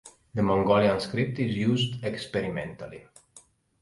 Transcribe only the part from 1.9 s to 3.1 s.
experimentally.